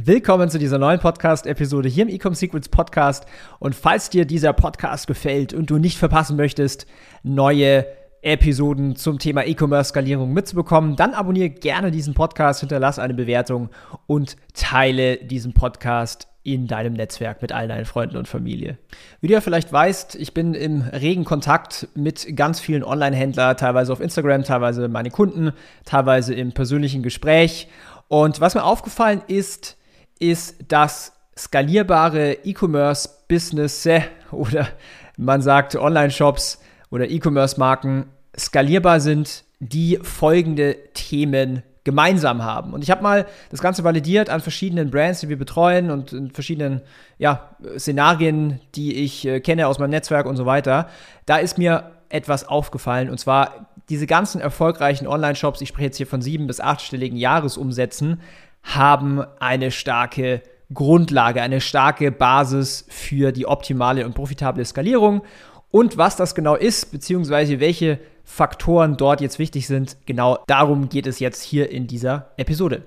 Willkommen 0.00 0.48
zu 0.48 0.60
dieser 0.60 0.78
neuen 0.78 1.00
Podcast-Episode 1.00 1.88
hier 1.88 2.04
im 2.04 2.08
Ecom 2.08 2.32
Secrets 2.32 2.68
Podcast. 2.68 3.26
Und 3.58 3.74
falls 3.74 4.10
dir 4.10 4.26
dieser 4.26 4.52
Podcast 4.52 5.08
gefällt 5.08 5.52
und 5.52 5.70
du 5.70 5.78
nicht 5.78 5.98
verpassen 5.98 6.36
möchtest, 6.36 6.86
neue 7.24 7.84
Episoden 8.22 8.94
zum 8.94 9.18
Thema 9.18 9.44
E-Commerce-Skalierung 9.44 10.32
mitzubekommen, 10.32 10.94
dann 10.94 11.14
abonniere 11.14 11.50
gerne 11.50 11.90
diesen 11.90 12.14
Podcast, 12.14 12.60
hinterlasse 12.60 13.02
eine 13.02 13.14
Bewertung 13.14 13.70
und 14.06 14.36
teile 14.54 15.16
diesen 15.16 15.52
Podcast 15.52 16.28
in 16.44 16.68
deinem 16.68 16.92
Netzwerk 16.92 17.42
mit 17.42 17.50
all 17.50 17.66
deinen 17.66 17.84
Freunden 17.84 18.18
und 18.18 18.28
Familie. 18.28 18.78
Wie 19.20 19.26
du 19.26 19.32
ja 19.32 19.40
vielleicht 19.40 19.72
weißt, 19.72 20.14
ich 20.14 20.32
bin 20.32 20.54
im 20.54 20.82
regen 20.82 21.24
Kontakt 21.24 21.88
mit 21.96 22.36
ganz 22.36 22.60
vielen 22.60 22.84
Online-Händlern, 22.84 23.56
teilweise 23.56 23.92
auf 23.92 24.00
Instagram, 24.00 24.44
teilweise 24.44 24.86
meine 24.86 25.10
Kunden, 25.10 25.50
teilweise 25.84 26.34
im 26.34 26.52
persönlichen 26.52 27.02
Gespräch. 27.02 27.66
Und 28.06 28.40
was 28.40 28.54
mir 28.54 28.62
aufgefallen 28.62 29.22
ist, 29.26 29.76
ist, 30.18 30.56
dass 30.68 31.12
skalierbare 31.36 32.38
E-Commerce-Business 32.44 33.88
oder 34.30 34.68
man 35.16 35.42
sagt 35.42 35.76
Online-Shops 35.76 36.60
oder 36.90 37.08
E-Commerce-Marken 37.08 38.06
skalierbar 38.36 39.00
sind, 39.00 39.44
die 39.60 39.98
folgende 40.02 40.76
Themen 40.94 41.62
gemeinsam 41.84 42.44
haben. 42.44 42.74
Und 42.74 42.84
ich 42.84 42.90
habe 42.90 43.02
mal 43.02 43.26
das 43.50 43.62
Ganze 43.62 43.82
validiert 43.82 44.28
an 44.28 44.40
verschiedenen 44.40 44.90
Brands, 44.90 45.20
die 45.20 45.28
wir 45.30 45.38
betreuen 45.38 45.90
und 45.90 46.12
in 46.12 46.30
verschiedenen 46.30 46.82
ja, 47.16 47.56
Szenarien, 47.78 48.60
die 48.74 48.94
ich 48.96 49.26
äh, 49.26 49.40
kenne 49.40 49.66
aus 49.66 49.78
meinem 49.78 49.90
Netzwerk 49.90 50.26
und 50.26 50.36
so 50.36 50.44
weiter. 50.44 50.88
Da 51.24 51.38
ist 51.38 51.56
mir 51.56 51.92
etwas 52.10 52.46
aufgefallen 52.46 53.10
und 53.10 53.18
zwar 53.18 53.68
diese 53.88 54.06
ganzen 54.06 54.40
erfolgreichen 54.40 55.06
Online-Shops, 55.06 55.62
ich 55.62 55.70
spreche 55.70 55.86
jetzt 55.86 55.96
hier 55.96 56.06
von 56.06 56.20
sieben- 56.20 56.46
bis 56.46 56.60
achtstelligen 56.60 57.16
Jahresumsätzen, 57.16 58.20
haben 58.62 59.22
eine 59.40 59.70
starke 59.70 60.42
Grundlage, 60.72 61.42
eine 61.42 61.60
starke 61.60 62.12
Basis 62.12 62.84
für 62.88 63.32
die 63.32 63.46
optimale 63.46 64.04
und 64.04 64.14
profitable 64.14 64.64
Skalierung. 64.64 65.22
Und 65.70 65.96
was 65.96 66.16
das 66.16 66.34
genau 66.34 66.54
ist, 66.54 66.92
beziehungsweise 66.92 67.60
welche 67.60 67.98
Faktoren 68.24 68.96
dort 68.96 69.20
jetzt 69.20 69.38
wichtig 69.38 69.66
sind, 69.66 69.96
genau 70.06 70.38
darum 70.46 70.88
geht 70.88 71.06
es 71.06 71.18
jetzt 71.18 71.42
hier 71.42 71.70
in 71.70 71.86
dieser 71.86 72.32
Episode. 72.36 72.82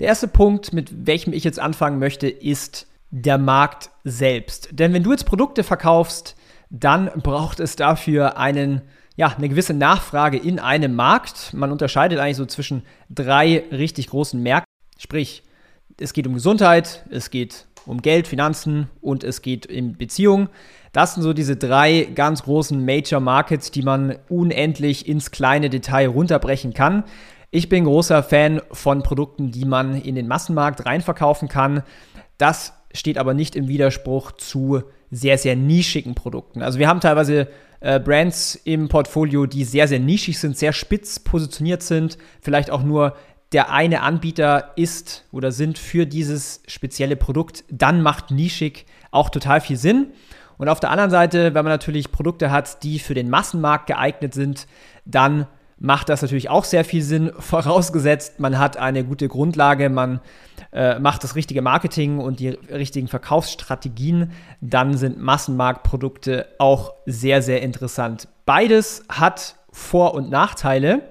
Der 0.00 0.08
erste 0.08 0.28
Punkt, 0.28 0.72
mit 0.72 1.06
welchem 1.06 1.32
ich 1.32 1.44
jetzt 1.44 1.60
anfangen 1.60 1.98
möchte, 1.98 2.28
ist 2.28 2.86
der 3.10 3.38
Markt 3.38 3.90
selbst. 4.04 4.68
Denn 4.72 4.92
wenn 4.92 5.02
du 5.02 5.12
jetzt 5.12 5.24
Produkte 5.24 5.62
verkaufst, 5.62 6.36
dann 6.70 7.10
braucht 7.22 7.60
es 7.60 7.76
dafür 7.76 8.36
einen, 8.36 8.82
ja, 9.16 9.28
eine 9.28 9.48
gewisse 9.48 9.74
Nachfrage 9.74 10.38
in 10.38 10.58
einem 10.58 10.94
Markt. 10.94 11.54
Man 11.54 11.72
unterscheidet 11.72 12.18
eigentlich 12.18 12.36
so 12.36 12.46
zwischen 12.46 12.82
drei 13.08 13.64
richtig 13.70 14.08
großen 14.08 14.42
Märkten. 14.42 14.67
Sprich, 15.08 15.42
es 15.98 16.12
geht 16.12 16.26
um 16.26 16.34
Gesundheit, 16.34 17.02
es 17.08 17.30
geht 17.30 17.64
um 17.86 18.02
Geld, 18.02 18.28
Finanzen 18.28 18.90
und 19.00 19.24
es 19.24 19.40
geht 19.40 19.64
in 19.64 19.96
Beziehungen. 19.96 20.50
Das 20.92 21.14
sind 21.14 21.22
so 21.22 21.32
diese 21.32 21.56
drei 21.56 22.06
ganz 22.14 22.42
großen 22.42 22.84
Major 22.84 23.18
Markets, 23.18 23.70
die 23.70 23.80
man 23.80 24.18
unendlich 24.28 25.08
ins 25.08 25.30
kleine 25.30 25.70
Detail 25.70 26.08
runterbrechen 26.08 26.74
kann. 26.74 27.04
Ich 27.50 27.70
bin 27.70 27.84
großer 27.84 28.22
Fan 28.22 28.60
von 28.70 29.02
Produkten, 29.02 29.50
die 29.50 29.64
man 29.64 29.98
in 29.98 30.14
den 30.14 30.28
Massenmarkt 30.28 30.84
reinverkaufen 30.84 31.48
kann. 31.48 31.82
Das 32.36 32.74
steht 32.92 33.16
aber 33.16 33.32
nicht 33.32 33.56
im 33.56 33.66
Widerspruch 33.66 34.32
zu 34.32 34.82
sehr, 35.10 35.38
sehr 35.38 35.56
nischigen 35.56 36.14
Produkten. 36.14 36.60
Also 36.60 36.78
wir 36.78 36.86
haben 36.86 37.00
teilweise 37.00 37.48
äh, 37.80 38.00
Brands 38.00 38.56
im 38.64 38.88
Portfolio, 38.88 39.46
die 39.46 39.64
sehr, 39.64 39.88
sehr 39.88 40.00
nischig 40.00 40.38
sind, 40.38 40.58
sehr 40.58 40.72
spitz 40.72 41.20
positioniert 41.20 41.82
sind, 41.82 42.18
vielleicht 42.40 42.70
auch 42.70 42.82
nur 42.82 43.14
der 43.52 43.70
eine 43.70 44.02
Anbieter 44.02 44.72
ist 44.76 45.24
oder 45.32 45.52
sind 45.52 45.78
für 45.78 46.06
dieses 46.06 46.62
spezielle 46.66 47.16
Produkt, 47.16 47.64
dann 47.70 48.02
macht 48.02 48.30
nischig 48.30 48.86
auch 49.10 49.30
total 49.30 49.60
viel 49.60 49.76
Sinn. 49.76 50.08
Und 50.58 50.68
auf 50.68 50.80
der 50.80 50.90
anderen 50.90 51.10
Seite, 51.10 51.54
wenn 51.54 51.64
man 51.64 51.72
natürlich 51.72 52.12
Produkte 52.12 52.50
hat, 52.50 52.82
die 52.82 52.98
für 52.98 53.14
den 53.14 53.30
Massenmarkt 53.30 53.86
geeignet 53.86 54.34
sind, 54.34 54.66
dann 55.04 55.46
macht 55.78 56.08
das 56.08 56.22
natürlich 56.22 56.50
auch 56.50 56.64
sehr 56.64 56.84
viel 56.84 57.02
Sinn, 57.02 57.32
vorausgesetzt, 57.38 58.40
man 58.40 58.58
hat 58.58 58.76
eine 58.76 59.04
gute 59.04 59.28
Grundlage, 59.28 59.88
man 59.88 60.20
äh, 60.72 60.98
macht 60.98 61.24
das 61.24 61.36
richtige 61.36 61.62
Marketing 61.62 62.18
und 62.18 62.40
die 62.40 62.48
richtigen 62.48 63.08
Verkaufsstrategien, 63.08 64.32
dann 64.60 64.96
sind 64.96 65.18
Massenmarktprodukte 65.18 66.46
auch 66.58 66.92
sehr, 67.06 67.40
sehr 67.40 67.62
interessant. 67.62 68.28
Beides 68.44 69.04
hat 69.08 69.56
Vor- 69.70 70.14
und 70.14 70.30
Nachteile. 70.30 71.02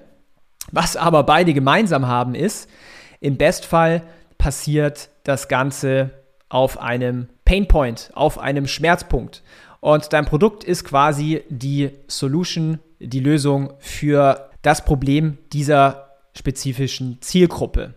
Was 0.72 0.96
aber 0.96 1.22
beide 1.24 1.54
gemeinsam 1.54 2.06
haben 2.06 2.34
ist, 2.34 2.68
im 3.20 3.36
Bestfall 3.36 4.02
passiert 4.36 5.08
das 5.24 5.48
Ganze 5.48 6.10
auf 6.48 6.80
einem 6.80 7.28
Painpoint, 7.44 8.10
auf 8.14 8.38
einem 8.38 8.66
Schmerzpunkt. 8.66 9.42
Und 9.80 10.12
dein 10.12 10.24
Produkt 10.24 10.64
ist 10.64 10.84
quasi 10.84 11.42
die 11.48 11.90
Solution, 12.08 12.80
die 12.98 13.20
Lösung 13.20 13.74
für 13.78 14.50
das 14.62 14.84
Problem 14.84 15.38
dieser 15.52 16.16
spezifischen 16.36 17.18
Zielgruppe. 17.20 17.94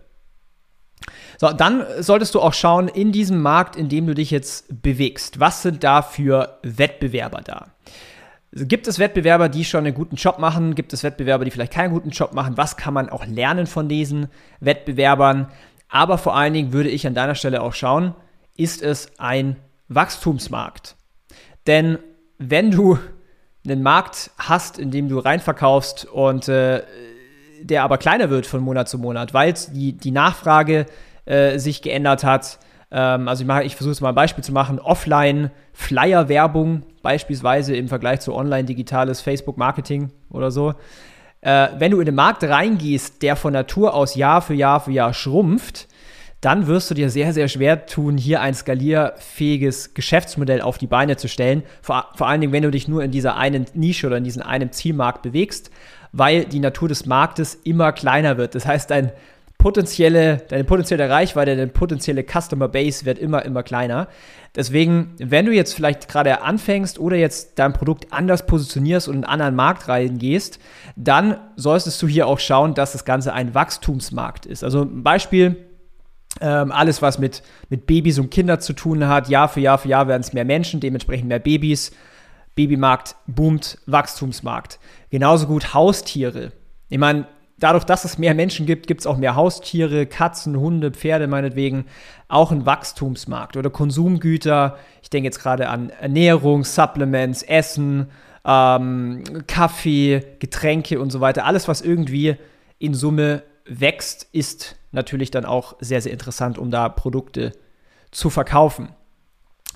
So, 1.39 1.51
dann 1.51 1.83
solltest 1.99 2.35
du 2.35 2.41
auch 2.41 2.53
schauen, 2.53 2.87
in 2.87 3.11
diesem 3.11 3.41
Markt, 3.41 3.75
in 3.75 3.89
dem 3.89 4.05
du 4.05 4.13
dich 4.13 4.29
jetzt 4.29 4.81
bewegst, 4.83 5.39
was 5.39 5.63
sind 5.63 5.83
da 5.83 6.01
für 6.01 6.59
Wettbewerber 6.61 7.41
da? 7.41 7.67
Gibt 8.53 8.87
es 8.87 8.99
Wettbewerber, 8.99 9.47
die 9.47 9.63
schon 9.63 9.85
einen 9.85 9.95
guten 9.95 10.17
Job 10.17 10.37
machen? 10.37 10.75
Gibt 10.75 10.91
es 10.91 11.03
Wettbewerber, 11.03 11.45
die 11.45 11.51
vielleicht 11.51 11.71
keinen 11.71 11.93
guten 11.93 12.09
Job 12.09 12.33
machen? 12.33 12.57
Was 12.57 12.75
kann 12.75 12.93
man 12.93 13.09
auch 13.09 13.25
lernen 13.25 13.65
von 13.65 13.87
diesen 13.87 14.27
Wettbewerbern? 14.59 15.47
Aber 15.87 16.17
vor 16.17 16.35
allen 16.35 16.53
Dingen 16.53 16.73
würde 16.73 16.89
ich 16.89 17.07
an 17.07 17.13
deiner 17.13 17.35
Stelle 17.35 17.61
auch 17.61 17.73
schauen, 17.73 18.13
ist 18.57 18.81
es 18.81 19.19
ein 19.19 19.55
Wachstumsmarkt? 19.87 20.97
Denn 21.65 21.97
wenn 22.39 22.71
du 22.71 22.97
einen 23.65 23.83
Markt 23.83 24.31
hast, 24.37 24.79
in 24.79 24.91
dem 24.91 25.07
du 25.07 25.19
reinverkaufst 25.19 26.05
und 26.05 26.49
äh, 26.49 26.83
der 27.61 27.83
aber 27.83 27.97
kleiner 27.97 28.29
wird 28.29 28.47
von 28.47 28.61
Monat 28.61 28.89
zu 28.89 28.97
Monat, 28.97 29.33
weil 29.33 29.53
die, 29.53 29.93
die 29.93 30.11
Nachfrage 30.11 30.87
äh, 31.25 31.57
sich 31.57 31.81
geändert 31.81 32.25
hat, 32.25 32.59
ähm, 32.91 33.27
also 33.27 33.43
ich, 33.43 33.49
ich 33.65 33.75
versuche 33.75 33.93
es 33.93 34.01
mal 34.01 34.09
ein 34.09 34.15
Beispiel 34.15 34.43
zu 34.43 34.51
machen, 34.51 34.79
Offline-Flyer-Werbung 34.79 36.83
beispielsweise 37.01 37.75
im 37.75 37.87
Vergleich 37.87 38.19
zu 38.19 38.35
online-digitales 38.35 39.21
Facebook-Marketing 39.21 40.11
oder 40.29 40.51
so. 40.51 40.75
Äh, 41.41 41.69
wenn 41.79 41.91
du 41.91 41.99
in 41.99 42.05
den 42.05 42.15
Markt 42.15 42.43
reingehst, 42.43 43.23
der 43.23 43.35
von 43.35 43.53
Natur 43.53 43.93
aus 43.93 44.15
Jahr 44.15 44.41
für 44.41 44.53
Jahr 44.53 44.79
für 44.79 44.91
Jahr 44.91 45.13
schrumpft, 45.13 45.87
dann 46.41 46.65
wirst 46.65 46.89
du 46.89 46.95
dir 46.95 47.09
sehr, 47.09 47.33
sehr 47.33 47.47
schwer 47.47 47.85
tun, 47.85 48.17
hier 48.17 48.41
ein 48.41 48.55
skalierfähiges 48.55 49.93
Geschäftsmodell 49.93 50.61
auf 50.61 50.79
die 50.79 50.87
Beine 50.87 51.15
zu 51.15 51.27
stellen. 51.27 51.61
Vor, 51.83 52.07
vor 52.15 52.27
allen 52.27 52.41
Dingen, 52.41 52.51
wenn 52.51 52.63
du 52.63 52.71
dich 52.71 52.87
nur 52.87 53.03
in 53.03 53.11
dieser 53.11 53.37
einen 53.37 53.67
Nische 53.75 54.07
oder 54.07 54.17
in 54.17 54.23
diesem 54.23 54.41
einen 54.41 54.71
Zielmarkt 54.71 55.21
bewegst, 55.21 55.69
weil 56.11 56.45
die 56.45 56.59
Natur 56.59 56.89
des 56.89 57.05
Marktes 57.05 57.55
immer 57.63 57.91
kleiner 57.91 58.37
wird. 58.37 58.55
Das 58.55 58.65
heißt, 58.65 58.89
dein, 58.89 59.11
potenzielle, 59.61 60.37
deine 60.49 60.63
potenzielle 60.63 61.07
Reichweite, 61.07 61.55
deine 61.55 61.67
potenzielle 61.67 62.23
Customer 62.23 62.67
Base 62.67 63.05
wird 63.05 63.19
immer, 63.19 63.45
immer 63.45 63.61
kleiner. 63.61 64.07
Deswegen, 64.55 65.13
wenn 65.19 65.45
du 65.45 65.51
jetzt 65.51 65.75
vielleicht 65.75 66.07
gerade 66.07 66.41
anfängst 66.41 66.97
oder 66.97 67.15
jetzt 67.15 67.59
dein 67.59 67.71
Produkt 67.71 68.11
anders 68.11 68.47
positionierst 68.47 69.07
und 69.07 69.17
in 69.17 69.23
einen 69.23 69.33
anderen 69.33 69.55
Markt 69.55 69.87
reingehst, 69.87 70.59
dann 70.95 71.37
solltest 71.57 72.01
du 72.01 72.07
hier 72.07 72.25
auch 72.25 72.39
schauen, 72.39 72.73
dass 72.73 72.93
das 72.93 73.05
Ganze 73.05 73.33
ein 73.33 73.53
Wachstumsmarkt 73.53 74.47
ist. 74.47 74.63
Also 74.63 74.81
ein 74.81 75.03
Beispiel, 75.03 75.57
ähm, 76.41 76.71
alles, 76.71 77.03
was 77.03 77.19
mit, 77.19 77.43
mit 77.69 77.85
Babys 77.85 78.17
und 78.17 78.31
Kindern 78.31 78.61
zu 78.61 78.73
tun 78.73 79.07
hat, 79.07 79.29
Jahr 79.29 79.47
für 79.47 79.59
Jahr 79.59 79.77
für 79.77 79.89
Jahr 79.89 80.07
werden 80.07 80.21
es 80.21 80.33
mehr 80.33 80.45
Menschen, 80.45 80.79
dementsprechend 80.79 81.27
mehr 81.27 81.39
Babys. 81.39 81.91
Babymarkt 82.55 83.15
boomt, 83.27 83.77
Wachstumsmarkt. 83.85 84.79
Genauso 85.11 85.45
gut 85.45 85.75
Haustiere. 85.75 86.51
Ich 86.89 86.97
meine, 86.97 87.27
dadurch, 87.61 87.85
dass 87.85 88.03
es 88.03 88.17
mehr 88.17 88.33
Menschen 88.33 88.65
gibt, 88.65 88.87
gibt 88.87 89.01
es 89.01 89.07
auch 89.07 89.17
mehr 89.17 89.35
Haustiere, 89.35 90.05
Katzen, 90.05 90.59
Hunde, 90.59 90.91
Pferde 90.91 91.27
meinetwegen, 91.27 91.85
auch 92.27 92.51
ein 92.51 92.65
Wachstumsmarkt 92.65 93.55
oder 93.55 93.69
Konsumgüter. 93.69 94.77
Ich 95.01 95.09
denke 95.09 95.27
jetzt 95.27 95.39
gerade 95.39 95.69
an 95.69 95.89
Ernährung, 95.89 96.63
Supplements, 96.63 97.43
Essen, 97.43 98.07
ähm, 98.43 99.23
Kaffee, 99.47 100.23
Getränke 100.39 100.99
und 100.99 101.11
so 101.11 101.21
weiter. 101.21 101.45
Alles, 101.45 101.67
was 101.67 101.81
irgendwie 101.81 102.35
in 102.79 102.93
Summe 102.93 103.43
wächst, 103.65 104.27
ist 104.31 104.75
natürlich 104.91 105.31
dann 105.31 105.45
auch 105.45 105.75
sehr, 105.79 106.01
sehr 106.01 106.11
interessant, 106.11 106.57
um 106.57 106.71
da 106.71 106.89
Produkte 106.89 107.53
zu 108.09 108.29
verkaufen. 108.29 108.89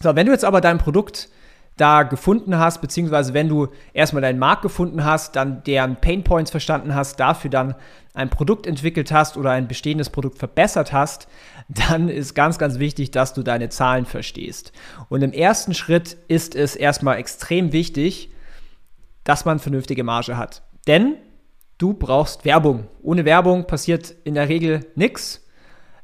So, 0.01 0.15
wenn 0.15 0.25
du 0.25 0.31
jetzt 0.31 0.43
aber 0.43 0.59
dein 0.59 0.77
Produkt 0.77 1.29
da 1.77 2.03
gefunden 2.03 2.57
hast, 2.57 2.81
beziehungsweise 2.81 3.33
wenn 3.33 3.49
du 3.49 3.67
erstmal 3.93 4.21
deinen 4.21 4.39
Markt 4.39 4.61
gefunden 4.61 5.03
hast, 5.03 5.35
dann 5.35 5.63
deren 5.63 5.97
Painpoints 5.97 6.51
verstanden 6.51 6.95
hast, 6.95 7.19
dafür 7.19 7.49
dann 7.49 7.75
ein 8.13 8.29
Produkt 8.29 8.65
entwickelt 8.65 9.11
hast 9.11 9.35
oder 9.35 9.51
ein 9.51 9.67
bestehendes 9.67 10.09
Produkt 10.09 10.37
verbessert 10.37 10.93
hast, 10.93 11.27
dann 11.67 12.07
ist 12.07 12.33
ganz, 12.33 12.57
ganz 12.57 12.79
wichtig, 12.79 13.11
dass 13.11 13.33
du 13.33 13.43
deine 13.43 13.69
Zahlen 13.69 14.05
verstehst. 14.05 14.71
Und 15.09 15.21
im 15.21 15.33
ersten 15.33 15.73
Schritt 15.73 16.17
ist 16.27 16.55
es 16.55 16.75
erstmal 16.75 17.17
extrem 17.17 17.73
wichtig, 17.73 18.31
dass 19.23 19.43
man 19.43 19.59
vernünftige 19.59 20.03
Marge 20.03 20.37
hat. 20.37 20.61
Denn 20.87 21.15
du 21.77 21.93
brauchst 21.93 22.45
Werbung. 22.45 22.87
Ohne 23.01 23.25
Werbung 23.25 23.67
passiert 23.67 24.13
in 24.23 24.35
der 24.35 24.47
Regel 24.47 24.85
nichts. 24.95 25.45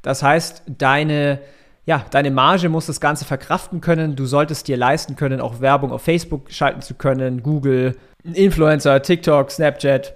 Das 0.02 0.22
heißt, 0.22 0.64
deine 0.66 1.40
ja, 1.84 2.04
deine 2.10 2.30
Marge 2.30 2.68
muss 2.68 2.86
das 2.86 3.00
Ganze 3.00 3.24
verkraften 3.24 3.80
können. 3.80 4.14
Du 4.14 4.26
solltest 4.26 4.68
dir 4.68 4.76
leisten 4.76 5.16
können, 5.16 5.40
auch 5.40 5.60
Werbung 5.60 5.90
auf 5.90 6.02
Facebook 6.02 6.50
schalten 6.50 6.80
zu 6.80 6.94
können, 6.94 7.42
Google, 7.42 7.96
Influencer, 8.22 9.02
TikTok, 9.02 9.50
Snapchat, 9.50 10.14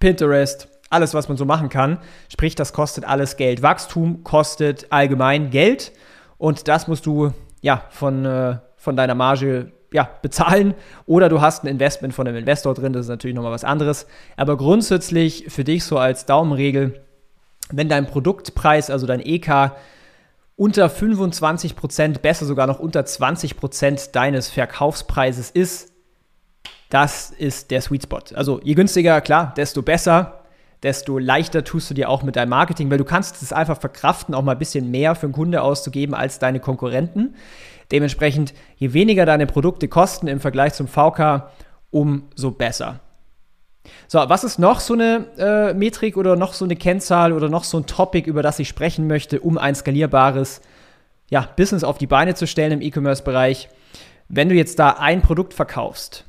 Pinterest, 0.00 0.68
alles, 0.90 1.14
was 1.14 1.28
man 1.28 1.38
so 1.38 1.44
machen 1.44 1.70
kann. 1.70 1.98
Sprich, 2.30 2.54
das 2.54 2.72
kostet 2.72 3.04
alles 3.04 3.36
Geld. 3.36 3.62
Wachstum 3.62 4.22
kostet 4.22 4.86
allgemein 4.90 5.50
Geld 5.50 5.92
und 6.36 6.68
das 6.68 6.88
musst 6.88 7.06
du 7.06 7.32
ja 7.62 7.84
von, 7.90 8.24
äh, 8.26 8.58
von 8.76 8.96
deiner 8.96 9.14
Marge 9.14 9.72
ja, 9.92 10.08
bezahlen 10.20 10.74
oder 11.06 11.30
du 11.30 11.40
hast 11.40 11.64
ein 11.64 11.68
Investment 11.68 12.12
von 12.12 12.28
einem 12.28 12.36
Investor 12.36 12.74
drin, 12.74 12.92
das 12.92 13.06
ist 13.06 13.08
natürlich 13.08 13.34
nochmal 13.34 13.52
was 13.52 13.64
anderes. 13.64 14.06
Aber 14.36 14.58
grundsätzlich 14.58 15.46
für 15.48 15.64
dich 15.64 15.84
so 15.84 15.98
als 15.98 16.26
Daumenregel, 16.26 17.00
wenn 17.70 17.88
dein 17.88 18.06
Produktpreis, 18.06 18.90
also 18.90 19.06
dein 19.06 19.20
EK, 19.20 19.72
unter 20.58 20.90
25 20.90 21.76
Prozent, 21.76 22.20
besser 22.20 22.44
sogar 22.44 22.66
noch 22.66 22.80
unter 22.80 23.06
20 23.06 23.56
Prozent 23.56 24.16
deines 24.16 24.50
Verkaufspreises 24.50 25.50
ist, 25.50 25.92
das 26.90 27.30
ist 27.30 27.70
der 27.70 27.80
Sweet 27.80 28.02
Spot. 28.02 28.20
Also 28.34 28.60
je 28.64 28.74
günstiger, 28.74 29.20
klar, 29.20 29.54
desto 29.56 29.82
besser, 29.82 30.42
desto 30.82 31.18
leichter 31.18 31.62
tust 31.62 31.90
du 31.90 31.94
dir 31.94 32.08
auch 32.08 32.24
mit 32.24 32.34
deinem 32.34 32.48
Marketing, 32.48 32.90
weil 32.90 32.98
du 32.98 33.04
kannst 33.04 33.40
es 33.40 33.52
einfach 33.52 33.78
verkraften, 33.78 34.34
auch 34.34 34.42
mal 34.42 34.52
ein 34.52 34.58
bisschen 34.58 34.90
mehr 34.90 35.14
für 35.14 35.26
einen 35.26 35.32
Kunde 35.32 35.62
auszugeben 35.62 36.14
als 36.14 36.40
deine 36.40 36.58
Konkurrenten. 36.58 37.36
Dementsprechend, 37.92 38.52
je 38.76 38.92
weniger 38.92 39.26
deine 39.26 39.46
Produkte 39.46 39.86
kosten 39.86 40.26
im 40.26 40.40
Vergleich 40.40 40.74
zum 40.74 40.88
VK, 40.88 41.50
umso 41.90 42.50
besser. 42.50 42.98
So, 44.06 44.18
was 44.18 44.44
ist 44.44 44.58
noch 44.58 44.80
so 44.80 44.94
eine 44.94 45.26
äh, 45.38 45.74
Metrik 45.74 46.16
oder 46.16 46.36
noch 46.36 46.52
so 46.52 46.64
eine 46.64 46.76
Kennzahl 46.76 47.32
oder 47.32 47.48
noch 47.48 47.64
so 47.64 47.78
ein 47.78 47.86
Topic, 47.86 48.28
über 48.28 48.42
das 48.42 48.58
ich 48.58 48.68
sprechen 48.68 49.06
möchte, 49.06 49.40
um 49.40 49.58
ein 49.58 49.74
skalierbares 49.74 50.60
ja, 51.30 51.48
Business 51.56 51.84
auf 51.84 51.98
die 51.98 52.06
Beine 52.06 52.34
zu 52.34 52.46
stellen 52.46 52.72
im 52.72 52.82
E-Commerce-Bereich? 52.82 53.68
Wenn 54.28 54.48
du 54.48 54.54
jetzt 54.54 54.78
da 54.78 54.90
ein 54.90 55.22
Produkt 55.22 55.54
verkaufst, 55.54 56.24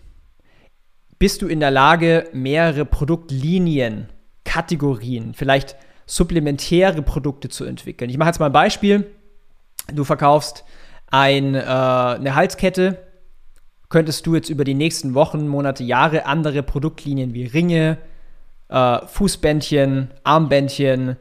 bist 1.19 1.41
du 1.41 1.47
in 1.47 1.59
der 1.59 1.71
Lage, 1.71 2.29
mehrere 2.31 2.85
Produktlinien, 2.85 4.07
Kategorien, 4.45 5.33
vielleicht 5.33 5.75
supplementäre 6.05 7.01
Produkte 7.01 7.49
zu 7.49 7.65
entwickeln. 7.65 8.09
Ich 8.09 8.17
mache 8.17 8.29
jetzt 8.29 8.39
mal 8.39 8.47
ein 8.47 8.51
Beispiel. 8.51 9.05
Du 9.93 10.03
verkaufst 10.03 10.63
ein, 11.11 11.55
äh, 11.55 11.59
eine 11.59 12.35
Halskette 12.35 13.08
könntest 13.89 14.25
du 14.27 14.35
jetzt 14.35 14.49
über 14.49 14.63
die 14.63 14.75
nächsten 14.75 15.15
Wochen, 15.15 15.47
Monate, 15.47 15.83
Jahre 15.83 16.25
andere 16.25 16.63
Produktlinien 16.63 17.33
wie 17.33 17.45
Ringe, 17.45 17.97
äh, 18.69 18.99
Fußbändchen, 19.07 20.11
Armbändchen, 20.23 21.17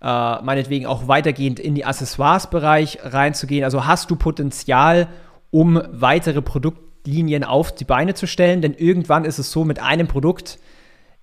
äh, 0.00 0.42
meinetwegen 0.42 0.86
auch 0.86 1.08
weitergehend 1.08 1.58
in 1.58 1.74
die 1.74 1.84
Accessoires-Bereich 1.84 3.00
reinzugehen. 3.02 3.64
Also 3.64 3.86
hast 3.86 4.10
du 4.10 4.16
Potenzial, 4.16 5.08
um 5.50 5.82
weitere 5.90 6.40
Produktlinien 6.40 7.42
auf 7.42 7.74
die 7.74 7.84
Beine 7.84 8.14
zu 8.14 8.26
stellen, 8.26 8.62
denn 8.62 8.74
irgendwann 8.74 9.24
ist 9.24 9.38
es 9.38 9.50
so, 9.50 9.64
mit 9.64 9.80
einem 9.80 10.06
Produkt 10.06 10.58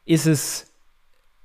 ist 0.06 0.26
es 0.26 0.68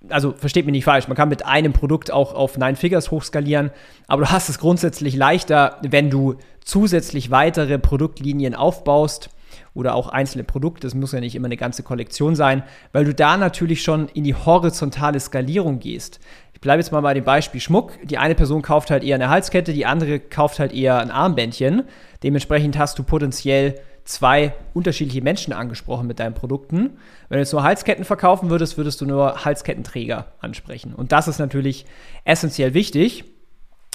also 0.09 0.33
versteht 0.33 0.67
mich 0.67 0.73
nicht 0.73 0.85
falsch, 0.85 1.09
man 1.09 1.17
kann 1.17 1.29
mit 1.29 1.45
einem 1.47 1.73
Produkt 1.73 2.13
auch 2.13 2.33
auf 2.33 2.57
Nine 2.59 2.77
Figures 2.77 3.11
hochskalieren, 3.11 3.71
aber 4.07 4.23
du 4.23 4.31
hast 4.31 4.49
es 4.49 4.59
grundsätzlich 4.59 5.17
leichter, 5.17 5.79
wenn 5.83 6.11
du 6.11 6.37
zusätzlich 6.65 7.33
weitere 7.33 7.79
Produktlinien 7.79 8.55
aufbaust 8.55 9.31
oder 9.77 9.95
auch 9.95 10.09
einzelne 10.09 10.43
Produkte, 10.43 10.87
das 10.87 10.95
muss 10.95 11.13
ja 11.13 11.21
nicht 11.21 11.35
immer 11.35 11.47
eine 11.47 11.57
ganze 11.57 11.83
Kollektion 11.83 12.35
sein, 12.35 12.63
weil 12.93 13.05
du 13.05 13.15
da 13.15 13.37
natürlich 13.37 13.83
schon 13.83 14.09
in 14.09 14.25
die 14.25 14.35
horizontale 14.35 15.21
Skalierung 15.21 15.79
gehst. 15.79 16.19
Ich 16.55 16.61
bleibe 16.61 16.81
jetzt 16.81 16.91
mal 16.91 17.03
bei 17.03 17.13
dem 17.13 17.25
Beispiel 17.25 17.61
Schmuck. 17.61 17.93
Die 18.03 18.17
eine 18.17 18.35
Person 18.35 18.63
kauft 18.63 18.91
halt 18.91 19.05
eher 19.05 19.17
eine 19.17 19.29
Halskette, 19.29 19.75
die 19.75 19.85
andere 19.85 20.19
kauft 20.19 20.59
halt 20.59 20.73
eher 20.73 20.99
ein 20.99 21.11
Armbändchen. 21.11 21.83
Dementsprechend 22.23 22.79
hast 22.79 22.99
du 22.99 23.03
potenziell 23.03 23.75
zwei 24.05 24.55
unterschiedliche 24.73 25.21
Menschen 25.21 25.53
angesprochen 25.53 26.07
mit 26.07 26.19
deinen 26.19 26.33
Produkten. 26.33 26.97
Wenn 27.29 27.37
du 27.37 27.41
jetzt 27.41 27.53
nur 27.53 27.63
Halsketten 27.63 28.07
verkaufen 28.07 28.49
würdest, 28.49 28.79
würdest 28.79 29.01
du 29.03 29.05
nur 29.05 29.45
Halskettenträger 29.45 30.33
ansprechen. 30.41 30.95
Und 30.95 31.13
das 31.13 31.29
ist 31.29 31.39
natürlich 31.39 31.85
essentiell 32.25 32.73
wichtig. 32.73 33.25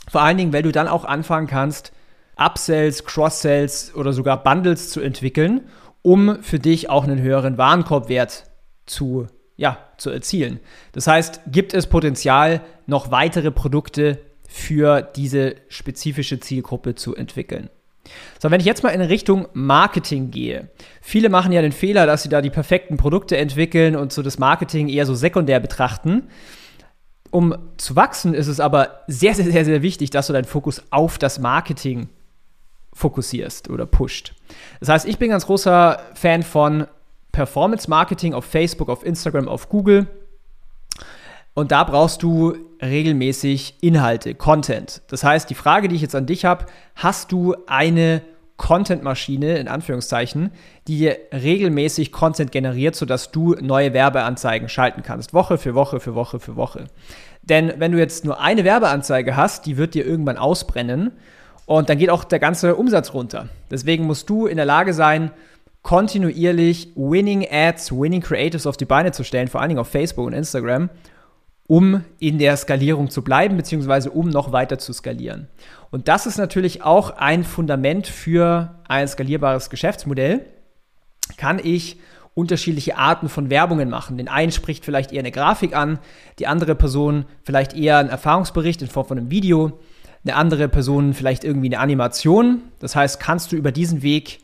Vor 0.08 0.22
allen 0.22 0.38
Dingen, 0.38 0.54
weil 0.54 0.64
du 0.64 0.72
dann 0.72 0.88
auch 0.88 1.06
anfangen 1.06 1.48
kannst, 1.48 1.92
Upsells, 2.38 3.06
Cross-Sells 3.06 3.94
oder 3.96 4.14
sogar 4.14 4.44
Bundles 4.44 4.90
zu 4.90 5.02
entwickeln, 5.02 5.62
um 6.02 6.42
für 6.42 6.60
dich 6.60 6.90
auch 6.90 7.04
einen 7.04 7.22
höheren 7.22 7.58
Warenkorbwert 7.58 8.46
zu, 8.86 9.28
ja, 9.58 9.78
zu 9.98 10.10
erzielen. 10.10 10.60
Das 10.94 11.08
heißt, 11.08 11.42
gibt 11.48 11.74
es 11.74 11.88
Potenzial, 11.88 12.62
noch 12.88 13.12
weitere 13.12 13.52
Produkte 13.52 14.20
für 14.48 15.02
diese 15.02 15.56
spezifische 15.70 16.40
Zielgruppe 16.40 16.96
zu 16.96 17.16
entwickeln. 17.16 17.70
So, 18.40 18.50
wenn 18.50 18.60
ich 18.60 18.66
jetzt 18.66 18.84
mal 18.84 18.90
in 18.90 19.02
Richtung 19.02 19.48
Marketing 19.54 20.32
gehe. 20.32 20.70
Viele 21.02 21.30
machen 21.30 21.52
ja 21.52 21.62
den 21.62 21.72
Fehler, 21.72 22.06
dass 22.06 22.24
sie 22.24 22.30
da 22.30 22.42
die 22.42 22.50
perfekten 22.50 22.98
Produkte 22.98 23.38
entwickeln 23.38 23.96
und 23.96 24.12
so 24.12 24.22
das 24.24 24.40
Marketing 24.40 24.90
eher 24.90 25.06
so 25.06 25.16
sekundär 25.16 25.60
betrachten. 25.60 26.24
Um 27.30 27.56
zu 27.78 27.96
wachsen, 27.96 28.34
ist 28.34 28.48
es 28.48 28.60
aber 28.60 29.04
sehr, 29.08 29.36
sehr, 29.36 29.52
sehr, 29.52 29.64
sehr 29.64 29.82
wichtig, 29.82 30.10
dass 30.10 30.28
du 30.28 30.34
deinen 30.34 30.46
Fokus 30.46 30.84
auf 30.90 31.18
das 31.18 31.40
Marketing 31.40 32.10
fokussierst 32.94 33.70
oder 33.70 33.86
pusht. 33.86 34.34
Das 34.80 34.90
heißt, 34.90 35.06
ich 35.08 35.18
bin 35.18 35.30
ganz 35.30 35.46
großer 35.46 36.00
Fan 36.14 36.44
von 36.44 36.88
Performance 37.32 37.90
Marketing 37.90 38.34
auf 38.34 38.46
Facebook, 38.46 38.90
auf 38.90 39.06
Instagram, 39.06 39.48
auf 39.48 39.70
Google. 39.70 40.08
Und 41.54 41.72
da 41.72 41.84
brauchst 41.84 42.24
du 42.24 42.56
regelmäßig 42.82 43.76
Inhalte, 43.82 44.36
Content. 44.36 45.02
Das 45.08 45.24
heißt, 45.24 45.50
die 45.50 45.56
Frage, 45.56 45.88
die 45.88 45.96
ich 45.96 46.02
jetzt 46.02 46.16
an 46.16 46.26
dich 46.26 46.46
habe, 46.46 46.66
hast 46.96 47.32
du 47.32 47.56
eine 47.68 48.22
Content-Maschine, 48.58 49.58
in 49.58 49.68
Anführungszeichen, 49.68 50.52
die 50.88 51.00
dir 51.00 51.18
regelmäßig 51.34 52.12
Content 52.12 52.52
generiert, 52.52 52.96
sodass 52.96 53.32
du 53.32 53.56
neue 53.60 53.94
Werbeanzeigen 53.94 54.70
schalten 54.70 55.02
kannst, 55.02 55.34
Woche 55.34 55.58
für 55.58 55.74
Woche 55.74 56.00
für 56.00 56.14
Woche 56.14 56.40
für 56.40 56.56
Woche. 56.56 56.86
Denn 57.42 57.74
wenn 57.78 57.92
du 57.92 57.98
jetzt 57.98 58.24
nur 58.24 58.40
eine 58.40 58.64
Werbeanzeige 58.64 59.36
hast, 59.36 59.66
die 59.66 59.78
wird 59.78 59.96
dir 59.96 60.06
irgendwann 60.06 60.38
ausbrennen 60.38 61.12
und 61.66 61.90
dann 61.90 61.98
geht 61.98 62.10
auch 62.10 62.24
der 62.24 62.40
ganze 62.40 62.76
Umsatz 62.76 63.14
runter. 63.14 63.50
Deswegen 63.70 64.06
musst 64.06 64.30
du 64.30 64.46
in 64.48 64.58
der 64.58 64.66
Lage 64.66 64.94
sein, 64.94 65.32
kontinuierlich 65.82 66.92
Winning 66.96 67.48
Ads, 67.50 67.92
Winning 67.92 68.22
Creatives 68.22 68.68
auf 68.68 68.78
die 68.78 68.86
Beine 68.86 69.12
zu 69.12 69.24
stellen, 69.24 69.48
vor 69.48 69.62
allen 69.62 69.70
Dingen 69.70 69.80
auf 69.80 69.88
Facebook 69.88 70.28
und 70.28 70.34
Instagram, 70.34 70.90
um 71.68 72.04
in 72.20 72.38
der 72.38 72.58
Skalierung 72.58 73.10
zu 73.10 73.24
bleiben, 73.24 73.58
beziehungsweise 73.58 74.12
um 74.12 74.30
noch 74.30 74.52
weiter 74.52 74.78
zu 74.78 74.94
skalieren. 74.94 75.48
Und 75.90 76.08
das 76.08 76.26
ist 76.26 76.38
natürlich 76.38 76.84
auch 76.84 77.12
ein 77.12 77.44
Fundament 77.44 78.08
für 78.08 78.76
ein 78.88 79.08
skalierbares 79.08 79.70
Geschäftsmodell. 79.70 80.46
Kann 81.38 81.60
ich 81.64 81.98
unterschiedliche 82.34 82.98
Arten 82.98 83.30
von 83.30 83.50
Werbungen 83.50 83.90
machen. 83.90 84.18
Den 84.18 84.28
einen 84.28 84.52
spricht 84.52 84.86
vielleicht 84.86 85.12
eher 85.12 85.20
eine 85.20 85.32
Grafik 85.32 85.76
an, 85.76 86.00
die 86.40 86.48
andere 86.48 86.76
Person 86.76 87.26
vielleicht 87.44 87.74
eher 87.74 87.98
einen 87.98 88.10
Erfahrungsbericht 88.10 88.82
in 88.82 88.88
Form 88.88 89.08
von 89.08 89.18
einem 89.18 89.32
Video 89.32 89.80
eine 90.24 90.36
andere 90.36 90.70
Person 90.70 91.14
vielleicht 91.14 91.44
irgendwie 91.44 91.68
eine 91.68 91.80
Animation. 91.80 92.62
Das 92.80 92.96
heißt, 92.96 93.20
kannst 93.20 93.52
du 93.52 93.56
über 93.56 93.72
diesen 93.72 94.02
Weg 94.02 94.40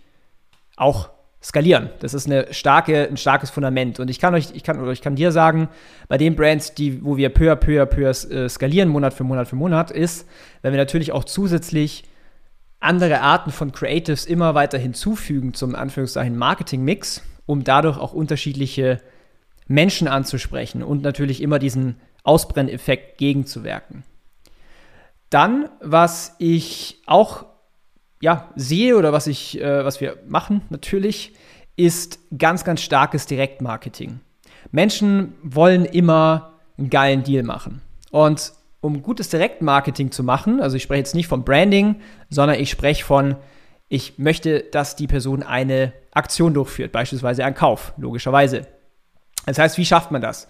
auch 0.76 1.10
skalieren. 1.42 1.90
Das 2.00 2.14
ist 2.14 2.26
eine 2.26 2.54
starke, 2.54 3.08
ein 3.08 3.18
starkes 3.18 3.50
Fundament. 3.50 4.00
Und 4.00 4.10
ich 4.10 4.20
kann 4.20 4.34
euch, 4.34 4.52
ich 4.54 4.64
kann, 4.64 4.82
oder 4.82 4.92
ich 4.92 5.02
kann 5.02 5.16
dir 5.16 5.32
sagen, 5.32 5.70
bei 6.08 6.18
den 6.18 6.36
Brands, 6.36 6.74
die, 6.74 7.04
wo 7.04 7.16
wir 7.16 7.30
peu 7.30 7.52
à 7.52 7.56
peu 7.56 7.82
à 7.82 7.86
peu 7.86 8.04
äh, 8.10 8.50
skalieren, 8.50 8.90
Monat 8.90 9.14
für 9.14 9.24
Monat 9.24 9.48
für 9.48 9.56
Monat, 9.56 9.92
ist, 9.92 10.28
wenn 10.62 10.74
wir 10.74 10.80
natürlich 10.80 11.12
auch 11.12 11.24
zusätzlich 11.24 12.04
andere 12.80 13.22
Arten 13.22 13.52
von 13.52 13.72
Creatives 13.72 14.26
immer 14.26 14.56
weiter 14.56 14.78
hinzufügen 14.78 15.54
zum 15.54 15.76
Anführungszeichen 15.76 16.36
Marketing-Mix, 16.36 17.24
um 17.46 17.64
dadurch 17.64 17.98
auch 17.98 18.14
unterschiedliche 18.14 19.02
Menschen 19.68 20.08
anzusprechen 20.08 20.84
und 20.84 21.02
natürlich 21.02 21.42
immer 21.42 21.60
diesen 21.60 21.96
Ausbrenneffekt 22.24 23.18
gegenzuwirken. 23.18 24.04
Dann, 25.30 25.70
was 25.82 26.36
ich 26.40 27.02
auch 27.06 27.46
ja, 28.22 28.50
sehe 28.56 28.98
oder 28.98 29.14
was, 29.14 29.28
ich, 29.28 29.62
äh, 29.62 29.86
was 29.86 30.02
wir 30.02 30.18
machen 30.28 30.62
natürlich, 30.70 31.34
ist 31.76 32.20
ganz, 32.38 32.64
ganz 32.64 32.82
starkes 32.82 33.28
Direktmarketing. 33.28 34.20
Menschen 34.72 35.36
wollen 35.44 35.86
immer 35.86 36.54
einen 36.78 36.90
geilen 36.90 37.24
Deal 37.24 37.44
machen. 37.44 37.82
Und 38.12 38.54
um 38.82 39.02
gutes 39.02 39.30
Direktmarketing 39.30 40.12
zu 40.12 40.24
machen, 40.24 40.62
also 40.62 40.76
ich 40.76 40.84
spreche 40.84 41.00
jetzt 41.00 41.16
nicht 41.16 41.28
von 41.28 41.44
Branding, 41.44 42.02
sondern 42.30 42.60
ich 42.60 42.70
spreche 42.70 43.04
von 43.04 43.36
Ich 43.90 44.18
möchte, 44.18 44.62
dass 44.72 44.96
die 44.96 45.08
Person 45.08 45.44
eine 45.44 45.94
Aktion 46.12 46.54
durchführt, 46.54 46.92
beispielsweise 46.92 47.46
einen 47.46 47.56
Kauf, 47.56 47.94
logischerweise. 47.98 48.68
Das 49.46 49.60
heißt, 49.60 49.78
wie 49.78 49.86
schafft 49.86 50.12
man 50.12 50.22
das? 50.22 50.48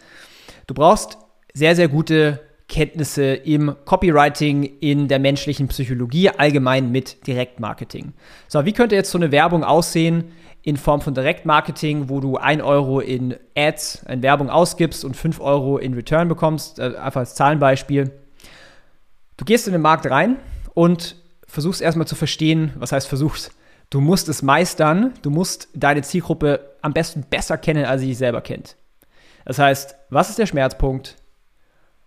Du 0.65 0.73
brauchst 0.73 1.17
sehr, 1.53 1.75
sehr 1.75 1.87
gute 1.87 2.39
Kenntnisse 2.67 3.33
im 3.33 3.75
Copywriting, 3.85 4.63
in 4.79 5.07
der 5.07 5.19
menschlichen 5.19 5.69
Psychologie, 5.69 6.29
allgemein 6.29 6.91
mit 6.91 7.25
Direktmarketing. 7.25 8.13
So, 8.47 8.65
wie 8.65 8.73
könnte 8.73 8.95
jetzt 8.95 9.11
so 9.11 9.17
eine 9.17 9.31
Werbung 9.31 9.63
aussehen 9.63 10.31
in 10.63 10.75
Form 10.75 10.99
von 10.99 11.13
Direktmarketing, 11.13 12.09
wo 12.09 12.19
du 12.19 12.35
1 12.35 12.61
Euro 12.61 12.99
in 12.99 13.35
Ads, 13.55 14.05
in 14.09 14.21
Werbung 14.21 14.49
ausgibst 14.49 15.05
und 15.05 15.15
5 15.15 15.39
Euro 15.39 15.77
in 15.77 15.93
Return 15.93 16.27
bekommst? 16.27 16.79
Äh, 16.79 16.95
einfach 16.97 17.21
als 17.21 17.35
Zahlenbeispiel. 17.35 18.11
Du 19.37 19.45
gehst 19.45 19.67
in 19.67 19.73
den 19.73 19.81
Markt 19.81 20.09
rein 20.09 20.37
und 20.73 21.15
versuchst 21.47 21.81
erstmal 21.81 22.07
zu 22.07 22.15
verstehen, 22.15 22.73
was 22.75 22.91
heißt 22.91 23.07
versuchst. 23.07 23.51
Du 23.89 24.01
musst 24.01 24.27
es 24.27 24.41
meistern, 24.41 25.13
du 25.21 25.29
musst 25.29 25.69
deine 25.73 26.01
Zielgruppe 26.01 26.75
am 26.81 26.91
besten 26.91 27.23
besser 27.29 27.57
kennen, 27.57 27.85
als 27.85 28.01
sie 28.01 28.07
sich 28.07 28.17
selber 28.17 28.41
kennt. 28.41 28.75
Das 29.45 29.59
heißt, 29.59 29.95
was 30.09 30.29
ist 30.29 30.39
der 30.39 30.45
Schmerzpunkt? 30.45 31.15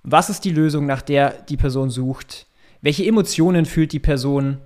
Was 0.03 0.31
ist 0.31 0.45
die 0.45 0.53
Lösung, 0.53 0.87
nach 0.87 1.03
der 1.03 1.43
die 1.43 1.57
Person 1.57 1.91
sucht? 1.91 2.47
Welche 2.81 3.05
Emotionen 3.05 3.67
fühlt 3.67 3.93
die 3.93 3.99
Person? 3.99 4.59